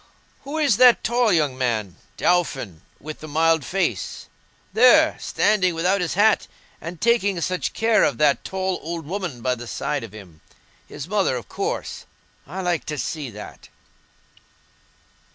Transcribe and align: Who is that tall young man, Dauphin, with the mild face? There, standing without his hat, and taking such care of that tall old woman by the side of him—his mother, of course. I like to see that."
Who 0.45 0.57
is 0.57 0.77
that 0.77 1.03
tall 1.03 1.31
young 1.31 1.55
man, 1.55 1.97
Dauphin, 2.17 2.81
with 2.99 3.19
the 3.19 3.27
mild 3.27 3.63
face? 3.63 4.25
There, 4.73 5.15
standing 5.19 5.75
without 5.75 6.01
his 6.01 6.15
hat, 6.15 6.47
and 6.81 6.99
taking 6.99 7.39
such 7.39 7.73
care 7.73 8.03
of 8.03 8.17
that 8.17 8.43
tall 8.43 8.79
old 8.81 9.05
woman 9.05 9.41
by 9.43 9.53
the 9.53 9.67
side 9.67 10.03
of 10.03 10.11
him—his 10.11 11.07
mother, 11.07 11.35
of 11.35 11.47
course. 11.47 12.07
I 12.47 12.61
like 12.61 12.85
to 12.87 12.97
see 12.97 13.29
that." 13.29 13.69